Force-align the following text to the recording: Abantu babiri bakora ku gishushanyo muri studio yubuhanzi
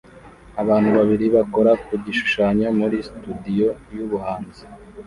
Abantu 0.61 0.89
babiri 0.97 1.25
bakora 1.35 1.71
ku 1.85 1.93
gishushanyo 2.03 2.67
muri 2.79 2.97
studio 3.09 3.67
yubuhanzi 3.95 4.63